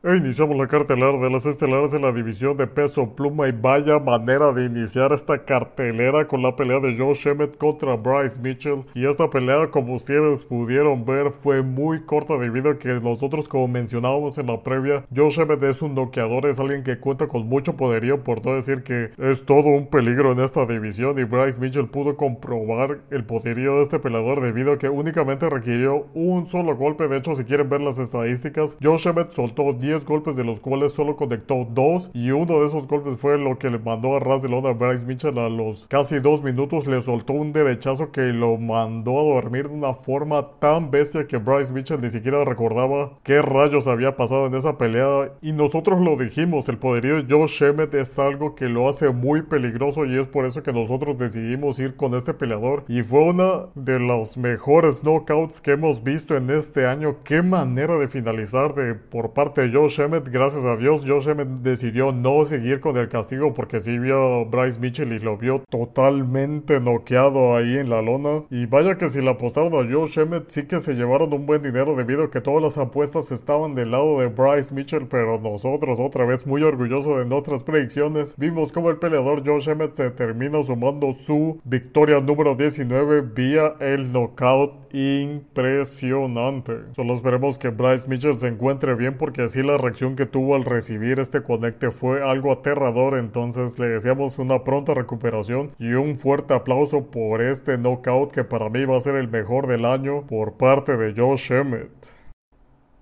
[0.00, 3.98] E iniciamos la cartelera de las estelares en la división de peso pluma y vaya
[3.98, 8.84] manera de iniciar esta cartelera con la pelea de Joe Shemet contra Bryce Mitchell.
[8.94, 13.66] Y esta pelea, como ustedes pudieron ver, fue muy corta debido a que nosotros, como
[13.66, 17.76] mencionábamos en la previa, Joe Shemet es un noqueador, es alguien que cuenta con mucho
[17.76, 21.18] poderío, por no decir que es todo un peligro en esta división.
[21.18, 26.06] Y Bryce Mitchell pudo comprobar el poderío de este peleador debido a que únicamente requirió
[26.14, 27.08] un solo golpe.
[27.08, 30.92] De hecho, si quieren ver las estadísticas, Joe Shemet soltó 10 golpes de los cuales
[30.92, 34.42] solo conectó dos y uno de esos golpes fue lo que le mandó a ras
[34.42, 36.86] de lona a Bryce Mitchell a los casi dos minutos.
[36.86, 41.38] Le soltó un derechazo que lo mandó a dormir de una forma tan bestia que
[41.38, 45.32] Bryce Mitchell ni siquiera recordaba qué rayos había pasado en esa pelea.
[45.40, 49.42] Y nosotros lo dijimos el poderío de Joe Shemet es algo que lo hace muy
[49.42, 52.84] peligroso y es por eso que nosotros decidimos ir con este peleador.
[52.88, 57.16] Y fue una de los mejores knockouts que hemos visto en este año.
[57.24, 61.46] Qué manera de finalizar de por parte de Joe Shemet, gracias a Dios, Joe Shemet
[61.62, 65.62] decidió no seguir con el castigo porque sí vio a Bryce Mitchell y lo vio
[65.70, 68.42] totalmente noqueado ahí en la lona.
[68.50, 71.62] Y vaya que si le apostaron a Joe Shemet, sí que se llevaron un buen
[71.62, 76.00] dinero debido a que todas las apuestas estaban del lado de Bryce Mitchell, pero nosotros,
[76.00, 80.60] otra vez muy orgullosos de nuestras predicciones, vimos como el peleador Joe Shemet se termina
[80.64, 86.78] sumando su victoria número 19 vía el knockout impresionante.
[86.96, 90.64] Solo esperemos que Bryce Mitchell se encuentre bien porque así la reacción que tuvo al
[90.64, 93.16] recibir este conecte fue algo aterrador.
[93.16, 98.68] Entonces le deseamos una pronta recuperación y un fuerte aplauso por este knockout que para
[98.68, 102.17] mí va a ser el mejor del año por parte de Josh Emmett.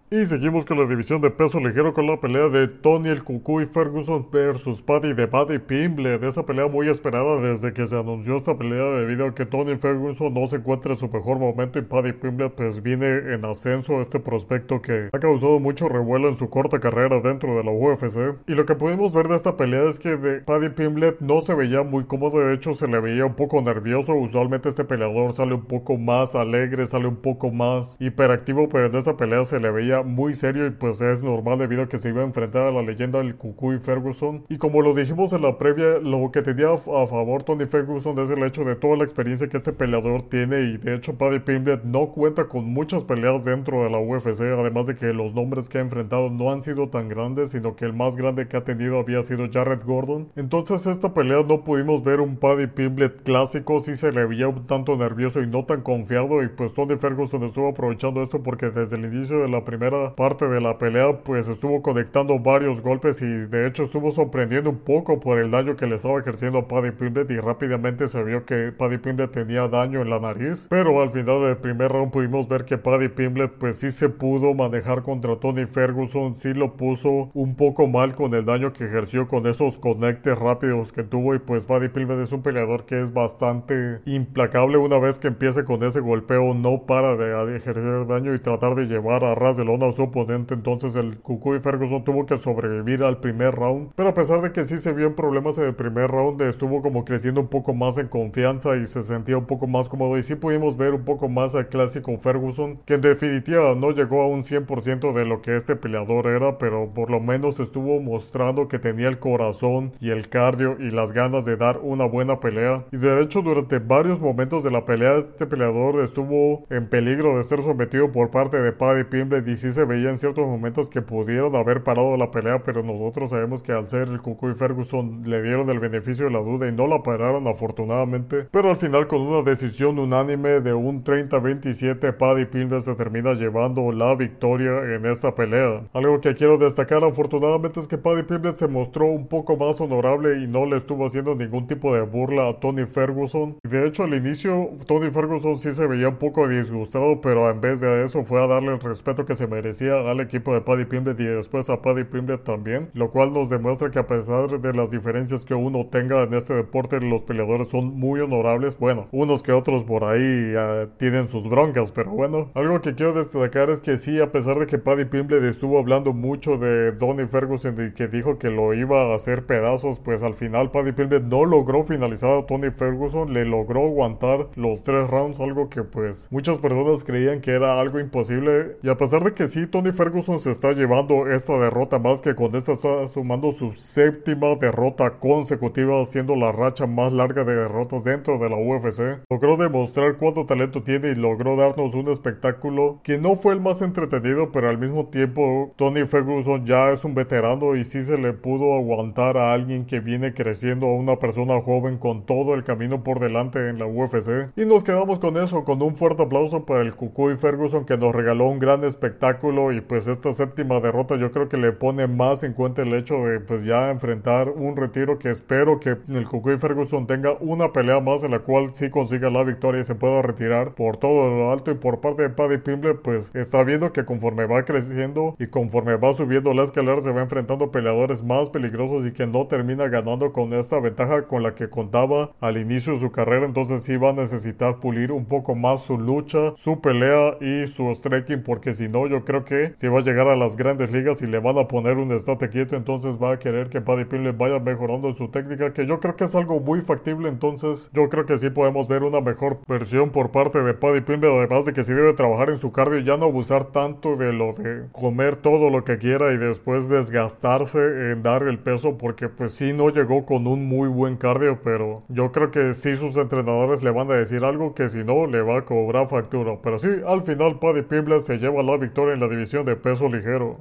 [0.08, 3.66] Y seguimos con la división de peso ligero con la pelea de Tony el Cucuy
[3.66, 6.18] Ferguson versus Paddy de Paddy Pimble.
[6.18, 9.74] De esa pelea muy esperada desde que se anunció esta pelea debido a que Tony
[9.74, 14.00] Ferguson no se encuentra en su mejor momento y Paddy Pimble pues viene en ascenso
[14.00, 18.36] este prospecto que ha causado mucho revuelo en su corta carrera dentro de la UFC.
[18.46, 21.56] Y lo que pudimos ver de esta pelea es que de Paddy Pimble no se
[21.56, 24.14] veía muy cómodo, de hecho se le veía un poco nervioso.
[24.14, 28.94] Usualmente este peleador sale un poco más alegre, sale un poco más hiperactivo, pero en
[28.94, 32.08] esta pelea se le veía muy serio y pues es normal debido a que se
[32.08, 34.44] iba a enfrentar a la leyenda del Cucuy Ferguson.
[34.48, 38.30] Y como lo dijimos en la previa, lo que tenía a favor Tony Ferguson es
[38.30, 41.84] el hecho de toda la experiencia que este peleador tiene y de hecho Paddy Pimblett
[41.84, 45.78] no cuenta con muchas peleas dentro de la UFC, además de que los nombres que
[45.78, 48.98] ha enfrentado no han sido tan grandes, sino que el más grande que ha tenido
[48.98, 50.28] había sido Jared Gordon.
[50.36, 54.66] Entonces esta pelea no pudimos ver un Paddy Pimblett clásico, sí se le veía un
[54.66, 58.96] tanto nervioso y no tan confiado y pues Tony Ferguson estuvo aprovechando esto porque desde
[58.96, 59.85] el inicio de la primera
[60.16, 64.78] parte de la pelea pues estuvo conectando varios golpes y de hecho estuvo sorprendiendo un
[64.78, 68.44] poco por el daño que le estaba ejerciendo a Paddy Pimblett y rápidamente se vio
[68.44, 70.66] que Paddy Pimblett tenía daño en la nariz.
[70.70, 74.54] Pero al final del primer round pudimos ver que Paddy Pimblett pues sí se pudo
[74.54, 79.28] manejar contra Tony Ferguson sí lo puso un poco mal con el daño que ejerció
[79.28, 83.12] con esos conectes rápidos que tuvo y pues Paddy Pimblett es un peleador que es
[83.12, 84.78] bastante implacable.
[84.78, 88.86] Una vez que empiece con ese golpeo no para de ejercer daño y tratar de
[88.86, 93.18] llevar a ras de lona su oponente, entonces el Cucuy Ferguson tuvo que sobrevivir al
[93.18, 93.90] primer round.
[93.94, 96.82] Pero a pesar de que sí se vio en problemas en el primer round, estuvo
[96.82, 100.18] como creciendo un poco más en confianza y se sentía un poco más cómodo.
[100.18, 104.22] Y sí pudimos ver un poco más al clásico Ferguson, que en definitiva no llegó
[104.22, 108.68] a un 100% de lo que este peleador era, pero por lo menos estuvo mostrando
[108.68, 112.84] que tenía el corazón y el cardio y las ganas de dar una buena pelea.
[112.92, 117.44] Y de hecho, durante varios momentos de la pelea, este peleador estuvo en peligro de
[117.44, 121.56] ser sometido por parte de Paddy Pimble, sí se veía en ciertos momentos que pudieron
[121.56, 125.42] haber parado la pelea, pero nosotros sabemos que al ser el Cucu y Ferguson le
[125.42, 128.46] dieron el beneficio de la duda y no la pararon afortunadamente.
[128.50, 133.90] Pero al final con una decisión unánime de un 30-27, Paddy Pimble se termina llevando
[133.92, 135.82] la victoria en esta pelea.
[135.92, 140.42] Algo que quiero destacar afortunadamente es que Paddy Pimble se mostró un poco más honorable
[140.42, 143.56] y no le estuvo haciendo ningún tipo de burla a Tony Ferguson.
[143.68, 147.80] De hecho al inicio Tony Ferguson sí se veía un poco disgustado, pero en vez
[147.80, 151.14] de eso fue a darle el respeto que se merecía al equipo de Paddy Pimble
[151.18, 154.90] y después a Paddy Pimble también, lo cual nos demuestra que a pesar de las
[154.90, 158.78] diferencias que uno tenga en este deporte, los peleadores son muy honorables.
[158.78, 162.50] Bueno, unos que otros por ahí uh, tienen sus broncas, pero bueno.
[162.54, 166.12] Algo que quiero destacar es que sí, a pesar de que Paddy Pimble estuvo hablando
[166.12, 170.34] mucho de Donny Ferguson y que dijo que lo iba a hacer pedazos, pues al
[170.34, 175.40] final Paddy Pimble no logró finalizar a Tony Ferguson, le logró aguantar los tres rounds,
[175.40, 178.76] algo que pues muchas personas creían que era algo imposible.
[178.82, 182.34] Y a pesar de que sí, Tony Ferguson se está llevando esta derrota más que
[182.34, 188.04] con esta está sumando su séptima derrota consecutiva, siendo la racha más larga de derrotas
[188.04, 189.20] dentro de la UFC.
[189.30, 193.82] Logró demostrar cuánto talento tiene y logró darnos un espectáculo que no fue el más
[193.82, 198.32] entretenido, pero al mismo tiempo Tony Ferguson ya es un veterano y sí se le
[198.32, 203.02] pudo aguantar a alguien que viene creciendo, a una persona joven con todo el camino
[203.02, 204.50] por delante en la UFC.
[204.56, 208.14] Y nos quedamos con eso, con un fuerte aplauso para el Cucuy Ferguson que nos
[208.14, 212.42] regaló un gran espectáculo y pues esta séptima derrota yo creo que le pone más
[212.42, 216.56] en cuenta el hecho de pues ya enfrentar un retiro que espero que el Cucuy
[216.56, 220.22] Ferguson tenga una pelea más en la cual sí consiga la victoria y se pueda
[220.22, 224.04] retirar por todo lo alto y por parte de Paddy Pimble pues está viendo que
[224.04, 229.06] conforme va creciendo y conforme va subiendo la escalera se va enfrentando peleadores más peligrosos
[229.06, 233.00] y que no termina ganando con esta ventaja con la que contaba al inicio de
[233.00, 233.46] su carrera.
[233.46, 237.94] Entonces sí va a necesitar pulir un poco más su lucha, su pelea y su
[237.94, 241.22] striking porque si no yo creo que si va a llegar a las grandes ligas
[241.22, 244.32] y le van a poner un estate quieto entonces va a querer que Paddy Pimble
[244.32, 248.26] vaya mejorando su técnica que yo creo que es algo muy factible entonces yo creo
[248.26, 251.84] que sí podemos ver una mejor versión por parte de Paddy Pimble además de que
[251.84, 255.36] si debe trabajar en su cardio y ya no abusar tanto de lo de comer
[255.36, 259.90] todo lo que quiera y después desgastarse en dar el peso porque pues sí no
[259.90, 264.10] llegó con un muy buen cardio pero yo creo que sí sus entrenadores le van
[264.10, 266.56] a decir algo que si no le va a cobrar factura.
[266.62, 270.08] Pero sí al final Paddy Pimble se lleva la victoria en la división de peso
[270.08, 270.58] ligero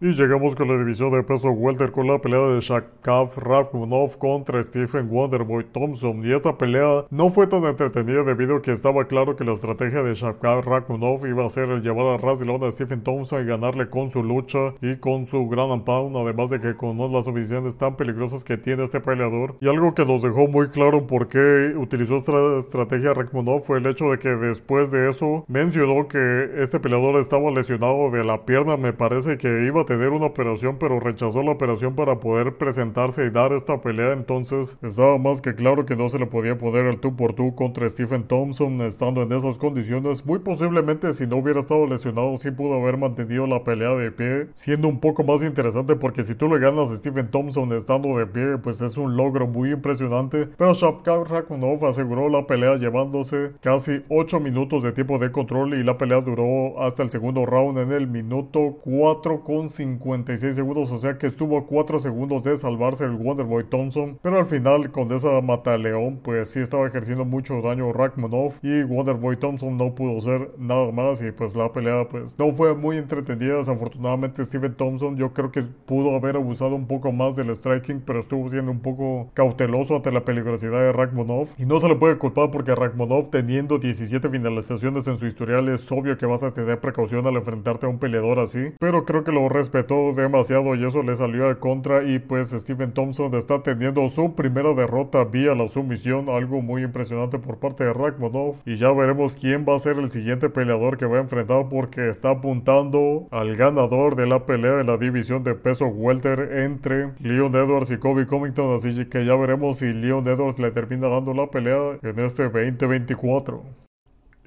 [0.00, 4.62] y llegamos con la división de peso welter con la pelea de Shakav Rakhmonov contra
[4.62, 6.24] Stephen Wonderboy Thompson.
[6.24, 10.04] Y esta pelea no fue tan entretenida debido a que estaba claro que la estrategia
[10.04, 13.46] de Shakav Rakhmonov iba a ser el llevar a ras de a Stephen Thompson y
[13.46, 17.76] ganarle con su lucha y con su gran pound, además de que con las oficinas
[17.76, 19.56] tan peligrosas que tiene este peleador.
[19.60, 23.86] Y algo que nos dejó muy claro por qué utilizó esta estrategia Rakhmonov fue el
[23.86, 28.76] hecho de que después de eso mencionó que este peleador estaba lesionado de la pierna,
[28.76, 33.24] me parece que iba a tener una operación, pero rechazó la operación para poder presentarse
[33.24, 34.12] y dar esta pelea.
[34.12, 37.54] Entonces estaba más que claro que no se le podía poner el tú por tú
[37.54, 40.26] contra Stephen Thompson estando en esas condiciones.
[40.26, 44.48] Muy posiblemente si no hubiera estado lesionado, sí pudo haber mantenido la pelea de pie,
[44.52, 48.26] siendo un poco más interesante porque si tú le ganas a Stephen Thompson estando de
[48.26, 50.48] pie, pues es un logro muy impresionante.
[50.58, 55.82] Pero Shapkar Rakhmonov aseguró la pelea llevándose casi 8 minutos de tiempo de control y
[55.82, 60.98] la pelea duró hasta el segundo round en el minuto 4 con 56 segundos, o
[60.98, 65.12] sea que estuvo a 4 segundos de salvarse el Wonderboy Thompson, pero al final con
[65.12, 70.50] esa mataleón pues sí estaba ejerciendo mucho daño Rakhmonov y Wonderboy Thompson no pudo hacer
[70.58, 75.32] nada más y pues la pelea pues no fue muy entretenida, desafortunadamente Steven Thompson yo
[75.32, 79.30] creo que pudo haber abusado un poco más del striking, pero estuvo siendo un poco
[79.34, 83.78] cauteloso ante la peligrosidad de Rakhmonov y no se le puede culpar porque Rakhmonov teniendo
[83.78, 87.88] 17 finalizaciones en su historial es obvio que vas a tener precaución al enfrentarte a
[87.88, 92.02] un peleador así, pero creo que lo respetó demasiado y eso le salió de contra.
[92.02, 97.38] Y pues Steven Thompson está teniendo su primera derrota vía la sumisión, algo muy impresionante
[97.38, 101.06] por parte de Rakhmonov y ya veremos quién va a ser el siguiente peleador que
[101.06, 105.54] va a enfrentar porque está apuntando al ganador de la pelea en la división de
[105.54, 110.58] peso welter entre Leon Edwards y Kobe Covington, así que ya veremos si Leon Edwards
[110.58, 113.87] le termina dando la pelea en este 2024.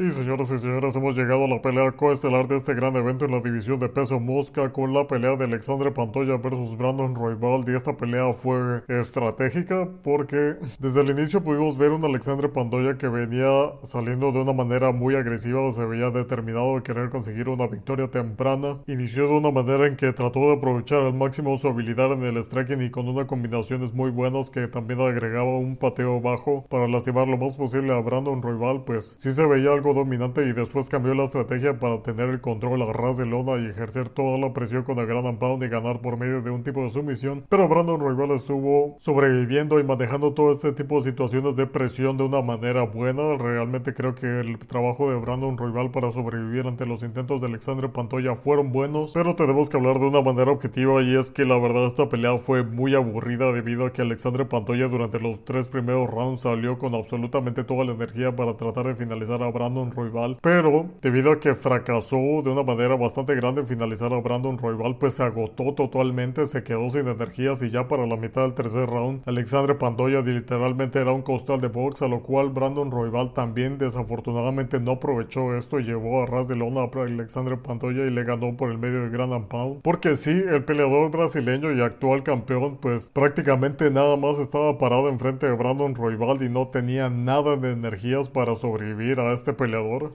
[0.01, 3.29] Y señoras y señores, hemos llegado a la pelea coestelar de este gran evento en
[3.29, 7.65] la división de peso mosca con la pelea de Alexandre Pantoya versus Brandon Roybal.
[7.67, 13.09] Y esta pelea fue estratégica porque desde el inicio pudimos ver un Alexandre Pantoya que
[13.09, 18.09] venía saliendo de una manera muy agresiva, se veía determinado de querer conseguir una victoria
[18.09, 18.79] temprana.
[18.87, 22.43] Inició de una manera en que trató de aprovechar al máximo su habilidad en el
[22.43, 27.27] striking y con unas combinaciones muy buenas que también agregaba un pateo bajo para lastimar
[27.27, 28.83] lo más posible a Brandon Roybal.
[28.83, 32.82] Pues sí se veía algo dominante y después cambió la estrategia para tener el control
[32.82, 36.01] a ras de lona y ejercer toda la presión con el Gran Pound y ganar
[36.01, 37.43] por medio de un tipo de sumisión.
[37.49, 42.23] Pero Brandon Royval estuvo sobreviviendo y manejando todo este tipo de situaciones de presión de
[42.23, 43.38] una manera buena.
[43.38, 47.89] Realmente creo que el trabajo de Brandon Royval para sobrevivir ante los intentos de Alexandre
[47.89, 51.58] Pantoya fueron buenos, pero tenemos que hablar de una manera objetiva y es que la
[51.58, 56.10] verdad esta pelea fue muy aburrida debido a que Alexandre Pantoya durante los tres primeros
[56.10, 60.91] rounds salió con absolutamente toda la energía para tratar de finalizar a Brandon Royval, pero
[61.01, 65.15] debido a que fracasó de una manera bastante grande en finalizar a Brandon Royval, pues
[65.15, 69.23] se agotó totalmente, se quedó sin energías y ya para la mitad del tercer round,
[69.25, 74.79] Alexandre Pantoya literalmente era un costal de box, a lo cual Brandon Royval también desafortunadamente
[74.79, 78.55] no aprovechó esto y llevó a ras de lona a Alexandre Pantoya y le ganó
[78.57, 79.81] por el medio de Grand Pound.
[79.81, 85.47] Porque sí, el peleador brasileño y actual campeón, pues prácticamente nada más estaba parado enfrente
[85.47, 89.53] de Brandon Royval y no tenía nada de energías para sobrevivir a este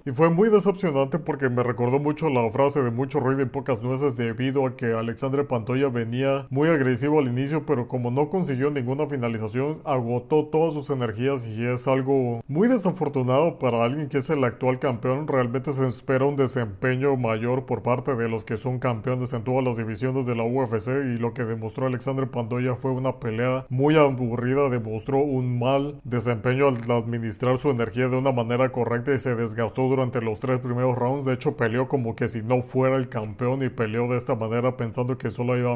[0.04, 3.82] Y fue muy decepcionante porque me recordó mucho la frase de mucho ruido y pocas
[3.82, 8.70] nueces debido a que Alexandre Pantoya venía muy agresivo al inicio, pero como no consiguió
[8.70, 14.30] ninguna finalización, agotó todas sus energías y es algo muy desafortunado para alguien que es
[14.30, 15.28] el actual campeón.
[15.28, 19.64] Realmente se espera un desempeño mayor por parte de los que son campeones en todas
[19.64, 23.96] las divisiones de la UFC y lo que demostró Alexandre Pantoya fue una pelea muy
[23.96, 29.34] aburrida, demostró un mal desempeño al administrar su energía de una manera correcta y se
[29.36, 31.24] desgastó durante los tres primeros rounds.
[31.24, 34.76] De hecho, peleó como que si no fuera el campeón y peleó de esta manera
[34.76, 35.72] pensando que solo iba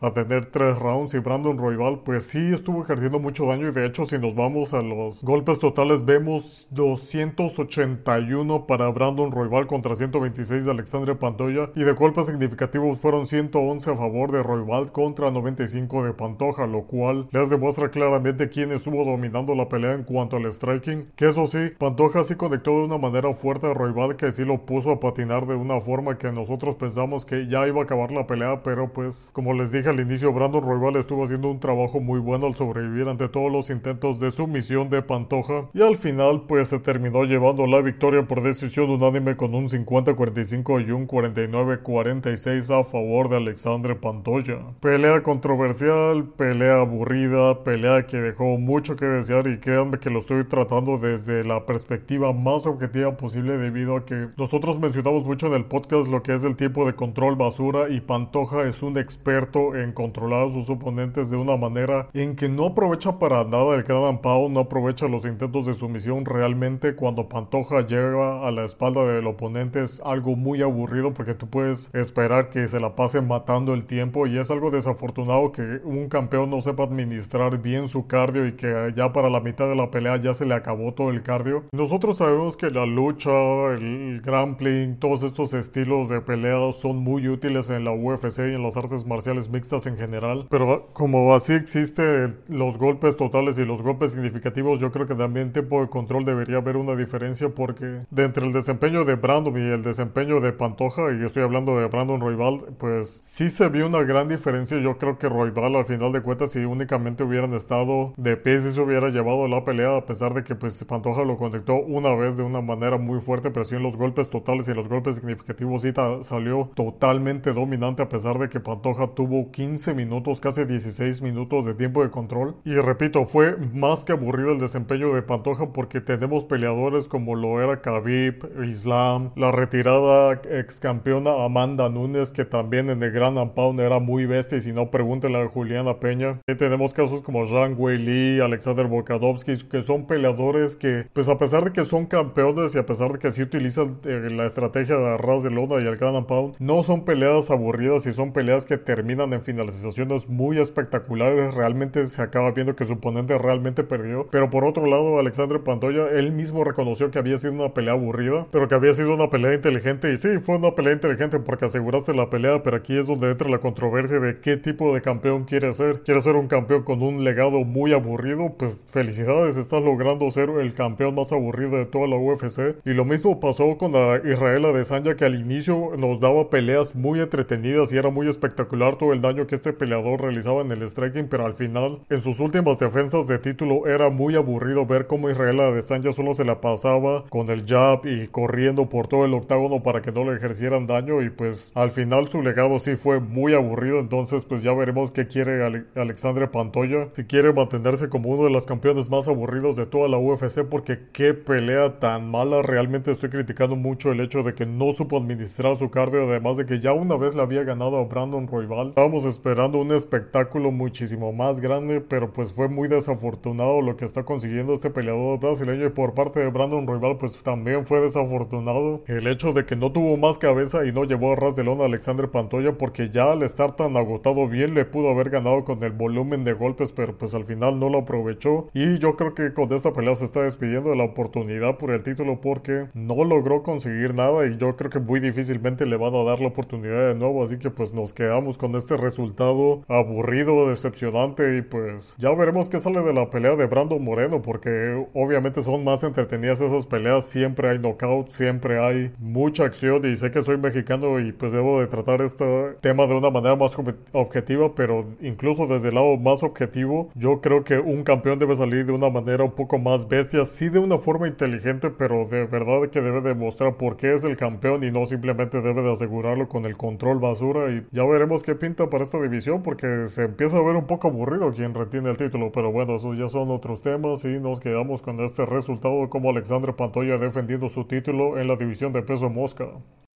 [0.00, 1.14] a tener tres rounds.
[1.14, 3.68] Y Brandon Royval pues sí estuvo ejerciendo mucho daño.
[3.68, 9.66] Y de hecho si nos vamos a los golpes totales vemos 281 para Brandon Royval
[9.66, 14.92] contra 126 de Alexandre Pantoya y de golpes significativos fueron 111 a favor de Royval
[14.92, 20.04] contra 95 de Pantoja, lo cual les demuestra claramente quién estuvo dominando la pelea en
[20.04, 24.16] cuanto al striking, que eso sí, Pantoja sí conectó de una manera fuerte a Royval
[24.16, 27.80] que sí lo puso a patinar de una forma que nosotros pensamos que ya iba
[27.80, 31.50] a acabar la pelea, pero pues como les dije al inicio, Brandon Royval estuvo haciendo
[31.50, 35.82] un trabajo muy bueno al sobrevivir ante todos los intentos de sumisión de Pantoja y
[35.82, 40.92] al final pues se terminó llevando la victoria por decisión unánime con un 50-45 y
[40.92, 44.60] un 49-46 a favor de Alexandre Pantoya.
[44.80, 50.44] Pelea controversial, pelea aburrida, pelea que dejó mucho que desear y créanme que lo estoy
[50.44, 55.64] tratando desde la perspectiva más objetiva posible debido a que nosotros mencionamos mucho en el
[55.64, 59.92] podcast lo que es el tiempo de control basura y Pantoja es un experto en
[59.92, 64.20] controlar a sus oponentes de una manera en que no aprovecha para nada el Gran
[64.20, 66.26] Pound, no aprovecha los intentos de sumisión.
[66.26, 71.48] Realmente cuando Pantoja llega a la espalda del oponente es algo muy aburrido porque tú
[71.48, 76.08] puedes esperar que se la pase matando el tiempo y es algo desafortunado que un
[76.08, 79.90] campeón no sepa administrar bien su cardio y que ya para la mitad de la
[79.90, 81.64] pelea ya se le acabó todo el cardio.
[81.72, 83.30] Nosotros sabemos que la lucha,
[83.74, 88.62] el, grappling, todos estos estilos de pelea son muy útiles en la UFC y en
[88.62, 93.82] las artes marciales mixtas en general, pero como así existe los golpes totales y los
[93.82, 98.22] golpes significativos, yo creo que también tiempo de control debería haber una diferencia porque de
[98.22, 102.20] entre el desempeño de Brandon y el desempeño de Pantoja, y estoy hablando de Brandon
[102.20, 104.78] Royval, pues sí se vio una gran diferencia.
[104.78, 108.60] Yo creo que Royval al final de cuentas si únicamente hubieran estado de pie y
[108.60, 112.36] se hubiera llevado la pelea a pesar de que pues Pantoja lo conectó una vez
[112.36, 115.82] de una manera muy fuerte, pero sí en los golpes totales y los golpes significativos
[115.82, 121.64] sí salió totalmente dominante a pesar de que Pantoja tuvo 15 minutos, casi 16 minutos
[121.64, 122.56] de tiempo de control.
[122.64, 127.60] Y repito, fue más que aburrido el desempeño de Pantoja porque tenemos peleadores como lo
[127.60, 133.80] era Khabib, Islam, la retirada ex campeona Amanda Nunes que también en el Grand Pound
[133.80, 136.40] era muy bestia y si no pregúntenle a Juliana Peña.
[136.46, 141.38] Y tenemos casos como Zhang Wei Li, Alexander Volkanovski que son peleadores que pues a
[141.38, 144.96] pesar de que son campeones y a pesar de que sí utilizan eh, la estrategia
[144.96, 148.78] de arras de lona y el Pound, no son peleas aburridas y son peleas que
[148.78, 151.54] terminan en finalizaciones muy espectaculares.
[151.54, 154.26] Realmente se acaba viendo que su oponente realmente perdió.
[154.30, 158.46] Pero por otro lado, Alexandre Pantoya, él mismo reconoció que había sido una pelea aburrida,
[158.50, 160.12] pero que había sido una pelea inteligente.
[160.12, 163.48] Y sí, fue una pelea inteligente porque aseguraste la pelea, pero aquí es donde entra
[163.48, 166.02] la controversia de qué tipo de campeón quiere ser.
[166.02, 168.54] ¿Quiere ser un campeón con un legado muy aburrido?
[168.58, 172.51] Pues felicidades, estás logrando ser el campeón más aburrido de toda la UFC.
[172.84, 177.20] Y lo mismo pasó con la Israel Adesanya, que al inicio nos daba peleas muy
[177.20, 181.28] entretenidas y era muy espectacular todo el daño que este peleador realizaba en el striking,
[181.28, 185.60] pero al final, en sus últimas defensas de título, era muy aburrido ver cómo Israel
[185.60, 190.02] Adesanya solo se la pasaba con el jab y corriendo por todo el octágono para
[190.02, 193.98] que no le ejercieran daño y pues al final su legado sí fue muy aburrido,
[193.98, 195.62] entonces pues ya veremos qué quiere
[195.94, 200.18] Alexandre Pantoya, si quiere mantenerse como uno de los campeones más aburridos de toda la
[200.18, 202.62] UFC porque qué pelea tan mala.
[202.62, 206.64] Realmente estoy criticando mucho el hecho de que no supo administrar su cardio, además de
[206.64, 208.88] que ya una vez le había ganado a Brandon Royval.
[208.88, 214.24] Estábamos esperando un espectáculo muchísimo más grande, pero pues fue muy desafortunado lo que está
[214.24, 219.26] consiguiendo este peleador brasileño y por parte de Brandon Royval pues también fue desafortunado el
[219.26, 221.86] hecho de que no tuvo más cabeza y no llevó a ras de lona a
[221.86, 225.92] Alexander Pantoya porque ya al estar tan agotado bien le pudo haber ganado con el
[225.92, 229.70] volumen de golpes, pero pues al final no lo aprovechó y yo creo que con
[229.72, 234.14] esta pelea se está despidiendo de la oportunidad por el título porque no logró conseguir
[234.14, 237.44] nada y yo creo que muy difícilmente le van a dar la oportunidad de nuevo,
[237.44, 242.80] así que pues nos quedamos con este resultado aburrido, decepcionante y pues ya veremos qué
[242.80, 247.68] sale de la pelea de Brandon Moreno porque obviamente son más entretenidas esas peleas, siempre
[247.68, 251.86] hay knockout, siempre hay mucha acción y sé que soy mexicano y pues debo de
[251.86, 253.76] tratar este tema de una manera más
[254.12, 258.86] objetiva, pero incluso desde el lado más objetivo, yo creo que un campeón debe salir
[258.86, 262.88] de una manera un poco más bestia, sí de una forma inteligente, pero de verdad
[262.90, 266.64] que debe demostrar por qué es el campeón y no simplemente debe de asegurarlo con
[266.64, 270.62] el control basura y ya veremos qué pinta para esta división porque se empieza a
[270.62, 274.24] ver un poco aburrido quien retiene el título, pero bueno, esos ya son otros temas
[274.24, 278.92] y nos quedamos con este resultado como Alexandre Pantoya defendiendo su título en la división
[278.92, 279.66] de peso mosca.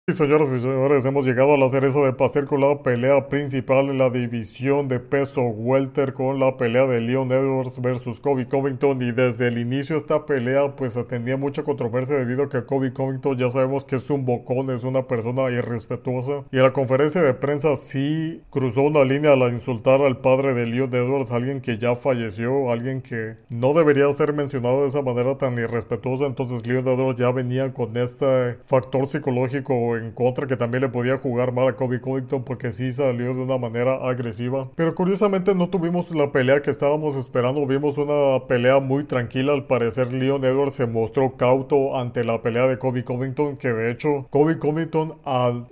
[0.07, 3.89] Y señoras y señores, hemos llegado a la cereza de pastel con la pelea principal
[3.89, 9.01] en la división de peso welter con la pelea de Leon Edwards versus Kobe Covington.
[9.01, 13.35] Y desde el inicio esta pelea pues atendía mucha controversia debido a que Kobe Covington
[13.35, 16.43] ya sabemos que es un bocón, es una persona irrespetuosa.
[16.51, 20.67] Y en la conferencia de prensa sí cruzó una línea al insultar al padre de
[20.67, 25.39] Leon Edwards, alguien que ya falleció, alguien que no debería ser mencionado de esa manera
[25.39, 30.81] tan irrespetuosa, entonces Leon Edwards ya venía con este factor psicológico en contra que también
[30.81, 34.69] le podía jugar mal a Kobe Covington porque sí salió de una manera agresiva.
[34.75, 39.53] Pero curiosamente no tuvimos la pelea que estábamos esperando, vimos una pelea muy tranquila.
[39.53, 43.91] Al parecer Leon Edwards se mostró cauto ante la pelea de Kobe Covington que de
[43.91, 45.15] hecho Kobe Covington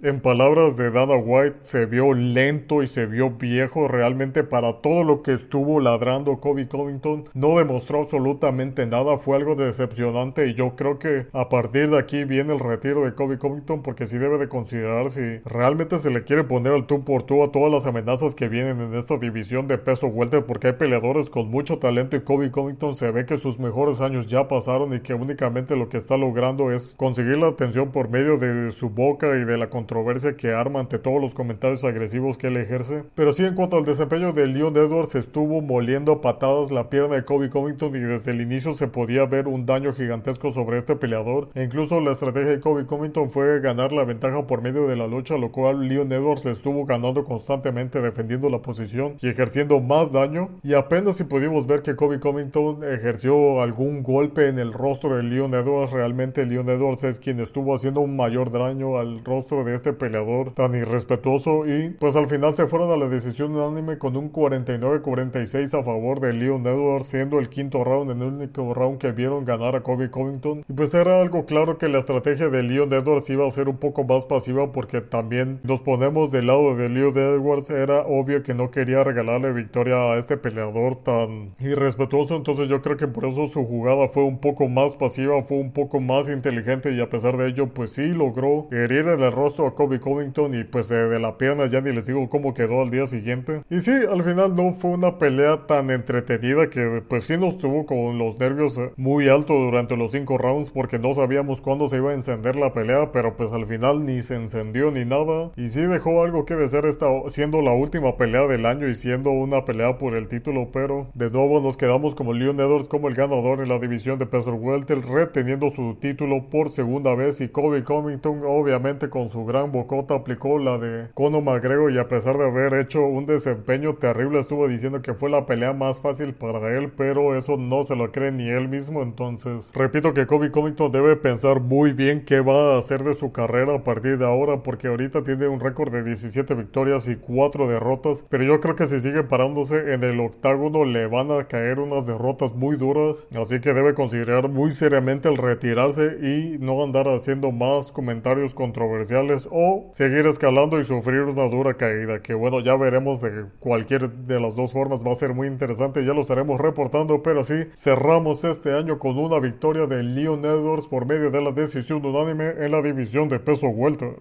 [0.02, 5.04] en palabras de Dana White se vio lento y se vio viejo realmente para todo
[5.04, 10.76] lo que estuvo ladrando Kobe Covington no demostró absolutamente nada fue algo decepcionante y yo
[10.76, 14.38] creo que a partir de aquí viene el retiro de Kobe Covington porque si debe
[14.38, 17.88] de considerar si realmente se le quiere poner al tú por tú a todas las
[17.88, 22.16] amenazas que vienen en esta división de peso welter porque hay peleadores con mucho talento
[22.16, 25.90] y Kobe Covington se ve que sus mejores años ya pasaron y que únicamente lo
[25.90, 29.72] que está logrando es conseguir la atención por medio de su boca y de la
[29.72, 33.02] controversia que arma ante todos los comentarios agresivos que él ejerce.
[33.16, 37.26] Pero sí en cuanto al desempeño de Leon Edwards estuvo moliendo patadas la pierna de
[37.26, 41.50] Kobe Covington y desde el inicio se podía ver un daño gigantesco sobre este peleador
[41.56, 45.08] e incluso la estrategia de Kobe Covington fue ganar la ventaja por medio de la
[45.08, 50.12] lucha, lo cual Leon Edwards le estuvo ganando constantemente defendiendo la posición y ejerciendo más
[50.12, 50.50] daño.
[50.64, 55.24] Y apenas si pudimos ver que Kobe Covington ejerció algún golpe en el rostro de
[55.24, 59.76] Leon Edwards, realmente Leon Edwards es quien estuvo haciendo un mayor daño al rostro de
[59.76, 64.18] este peleador tan irrespetuoso y pues al final se fueron a la decisión unánime con
[64.18, 69.12] un 49-46 a favor de Leon Edwards, siendo el quinto round el único round que
[69.12, 70.64] vieron ganar a Kobe Covington.
[70.68, 73.78] Y pues era algo claro que la estrategia de Leon Edwards iba a ser un
[73.78, 77.70] poco más pasiva porque también nos ponemos del lado de Leo Edwards.
[77.70, 82.36] Era obvio que no quería regalarle victoria a este peleador tan irrespetuoso.
[82.36, 85.72] Entonces yo creo que por eso su jugada fue un poco más pasiva, fue un
[85.72, 89.68] poco más inteligente y a pesar de ello pues sí logró herir en el rostro
[89.68, 92.90] a Kobe Covington y pues de la pierna ya ni les digo cómo quedó al
[92.90, 93.62] día siguiente.
[93.70, 97.86] Y sí, al final no fue una pelea tan entretenida que pues sí nos tuvo
[97.86, 102.12] con los nervios muy altos durante los cinco rounds porque no sabíamos cuándo se iba
[102.12, 105.52] a encender la pelea, pero pues al final ni se encendió ni nada.
[105.58, 109.32] Y sí dejó algo que desear esta, siendo la última pelea del año y siendo
[109.32, 113.16] una pelea por el título, pero de nuevo nos quedamos como Leon Edwards como el
[113.16, 117.84] ganador en la división de peso welter, reteniendo su título por segunda vez y Kobe
[117.84, 122.46] Covington obviamente con su gran bocota aplicó la de Conor McGregor y a pesar de
[122.46, 126.92] haber hecho un desempeño terrible estuvo diciendo que fue la pelea más fácil para él,
[126.96, 131.16] pero eso no se lo cree ni él mismo, entonces repito que Kobe Covington debe
[131.16, 134.88] pensar muy bien qué va a hacer de su carrera a partir de ahora porque
[134.88, 139.00] ahorita tiene un récord de 17 victorias y 4 derrotas, pero yo creo que si
[139.00, 143.74] sigue parándose en el octágono le van a caer unas derrotas muy duras, así que
[143.74, 150.26] debe considerar muy seriamente el retirarse y no andar haciendo más comentarios controversiales o seguir
[150.26, 154.74] escalando y sufrir una dura caída, que bueno, ya veremos de cualquier de las dos
[154.74, 159.00] formas, va a ser muy interesante, ya lo estaremos reportando, pero sí, cerramos este año
[159.00, 163.30] con una victoria de Leon Edwards por medio de la decisión unánime en la división
[163.30, 164.16] de peso welter.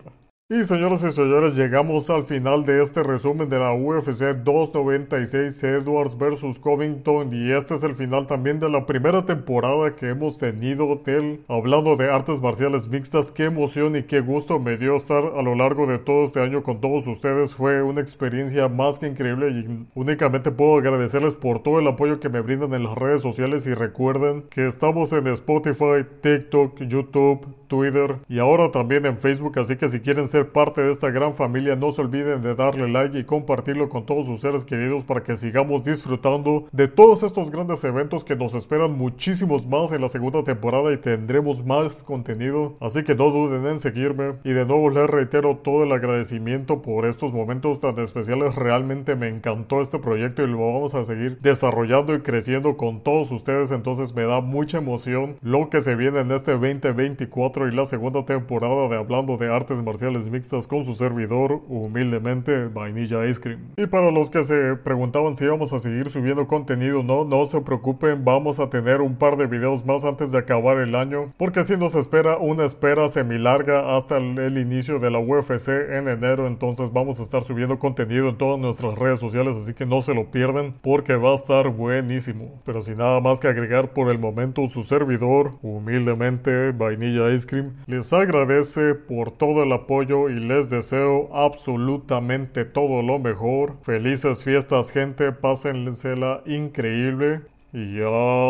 [0.54, 6.18] Y señoras y señores, llegamos al final de este resumen de la UFC 296 Edwards
[6.18, 11.00] vs Covington y este es el final también de la primera temporada que hemos tenido
[11.06, 13.30] del hablando de artes marciales mixtas.
[13.30, 16.62] Qué emoción y qué gusto me dio estar a lo largo de todo este año
[16.62, 17.54] con todos ustedes.
[17.54, 22.28] Fue una experiencia más que increíble y únicamente puedo agradecerles por todo el apoyo que
[22.28, 28.16] me brindan en las redes sociales y recuerden que estamos en Spotify, TikTok, YouTube, Twitter
[28.28, 31.76] y ahora también en Facebook, así que si quieren ser parte de esta gran familia,
[31.76, 35.36] no se olviden de darle like y compartirlo con todos sus seres queridos para que
[35.36, 40.44] sigamos disfrutando de todos estos grandes eventos que nos esperan muchísimos más en la segunda
[40.44, 45.08] temporada y tendremos más contenido, así que no duden en seguirme y de nuevo les
[45.08, 50.46] reitero todo el agradecimiento por estos momentos tan especiales, realmente me encantó este proyecto y
[50.46, 55.36] lo vamos a seguir desarrollando y creciendo con todos ustedes, entonces me da mucha emoción
[55.42, 59.82] lo que se viene en este 2024 y la segunda temporada de Hablando de Artes
[59.82, 63.72] Marciales Mixtas con su servidor, humildemente, Vainilla Ice Cream.
[63.76, 67.60] Y para los que se preguntaban si íbamos a seguir subiendo contenido, no, no se
[67.60, 71.60] preocupen, vamos a tener un par de videos más antes de acabar el año, porque
[71.60, 76.08] así nos espera una espera semi larga hasta el, el inicio de la UFC en
[76.08, 80.02] enero, entonces vamos a estar subiendo contenido en todas nuestras redes sociales, así que no
[80.02, 82.60] se lo pierdan, porque va a estar buenísimo.
[82.64, 87.74] Pero sin nada más que agregar por el momento, su servidor, humildemente, Vainilla Ice Cream,
[87.86, 89.72] les agradece por todo el
[90.12, 93.76] y les deseo absolutamente todo lo mejor.
[93.82, 97.42] Felices fiestas gente, pásensela increíble
[97.72, 97.98] y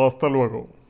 [0.07, 0.82] hasta luego.